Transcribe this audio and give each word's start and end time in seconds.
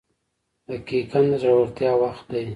•دقیقه 0.69 1.19
د 1.29 1.31
زړورتیا 1.43 1.91
وخت 2.03 2.25
دی. 2.33 2.45